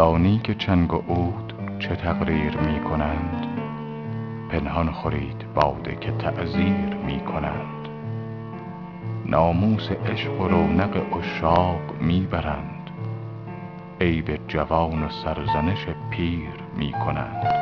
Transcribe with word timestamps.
دانی 0.00 0.40
که 0.44 0.54
چنگ 0.54 0.94
و 0.94 0.96
عود 0.96 1.52
چه 1.78 1.96
تقریر 1.96 2.56
می 2.56 2.80
کنند. 2.80 3.46
پنهان 4.50 4.90
خورید 4.90 5.44
باده 5.54 5.96
که 5.96 6.12
تعزیر 6.12 6.94
می 7.06 7.20
کنند. 7.20 7.88
ناموس 9.26 9.90
عشق 9.90 10.40
و 10.40 10.48
رونق 10.48 11.16
عشاق 11.18 11.80
می 12.00 12.20
برند. 12.30 12.90
عیب 14.00 14.40
جوان 14.48 15.02
و 15.02 15.08
سرزنش 15.24 15.86
پیر 16.10 16.54
می 16.76 16.92
کنند. 16.92 17.54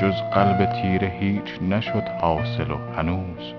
جز 0.00 0.14
قلب 0.34 0.82
تیره 0.82 1.08
هیچ 1.20 1.62
نشد 1.62 2.08
حاصل 2.20 2.70
و 2.70 2.76
هنوز 2.96 3.54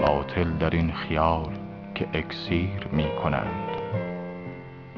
باطل 0.00 0.50
در 0.50 0.70
این 0.70 0.92
خیال 0.92 1.52
که 1.94 2.06
اکسیر 2.14 2.88
می 2.92 3.08
کنند. 3.22 3.81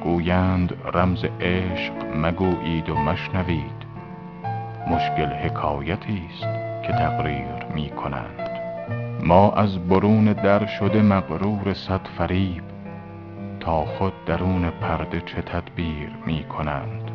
گویند 0.05 0.75
رمز 0.95 1.25
عشق 1.41 1.93
مگویید 2.17 2.89
و 2.89 2.95
مشنوید. 2.95 3.85
مشکل 4.91 5.33
حکایتیست 5.33 6.49
که 6.83 6.93
تقریر 6.93 7.65
می 7.75 7.91
کنند 7.91 8.51
ما 9.23 9.53
از 9.53 9.79
برون 9.89 10.25
در 10.25 10.67
شده 10.67 11.03
مغرور 11.03 11.75
صد 11.75 12.01
فریب 12.19 12.63
تا 13.61 13.85
خود 13.85 14.13
درون 14.27 14.71
پرده 14.71 15.21
چه 15.21 15.43
تدبیر 15.43 16.11
می 16.27 16.45
کنند 16.45 17.11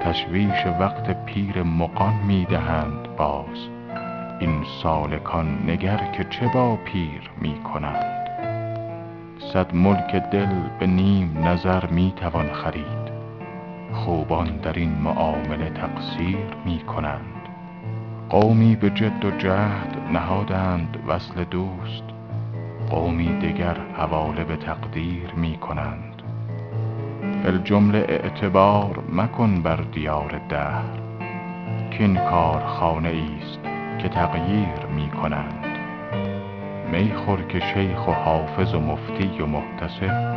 تشویش 0.00 0.66
وقت 0.80 1.24
پیر 1.24 1.62
مغان 1.62 2.14
می 2.14 2.44
دهند 2.44 3.16
باز. 3.16 3.68
این 4.40 4.64
سالکان 4.82 5.70
نگر 5.70 6.12
که 6.12 6.24
چه 6.24 6.48
با 6.54 6.76
پیر 6.76 7.30
می 7.40 7.54
کنند 7.72 8.16
صد 9.38 9.74
ملک 9.74 10.14
دل 10.14 10.54
به 10.78 10.86
نیم 10.86 11.38
نظر 11.44 11.86
می 11.86 12.12
توان 12.16 12.52
خرید. 12.52 13.06
خوبان 13.92 14.56
در 14.56 14.72
این 14.72 14.92
معامله 14.92 15.70
تقصیر 15.70 16.46
می 16.64 16.78
کنند 16.78 17.48
قومی 18.30 18.76
به 18.76 18.90
جد 18.90 19.24
و 19.24 19.30
جهد 19.30 19.98
نهادند 20.12 20.96
وصل 21.08 21.44
دوست. 21.44 22.04
قومی 22.90 23.38
دگر 23.38 23.76
حواله 23.96 24.44
به 24.44 24.56
تقدیر 24.56 25.32
می 25.36 25.56
کنند 25.56 26.22
الجمله 27.44 28.06
اعتبار 28.08 29.04
مکن 29.12 29.62
بر 29.62 29.76
دیار 29.76 30.40
دهر. 30.48 30.98
کاین 31.98 32.16
کارخانه 32.16 33.08
ایست 33.08 33.60
که 33.98 34.08
تغییر 34.08 34.86
می 34.96 35.08
کنند 35.10 35.65
می 36.96 37.14
خور 37.14 37.42
که 37.42 37.60
شیخ 37.60 38.08
و 38.08 38.12
حافظ 38.12 38.74
و 38.74 38.80
مفتی 38.80 39.40
و 39.40 39.46
محتسب 39.46 40.36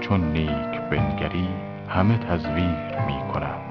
چون 0.00 0.32
نیک 0.32 0.80
بنگری 0.90 1.48
همه 1.88 2.18
تزویر 2.18 2.98
می 3.06 3.32
کنند 3.32 3.67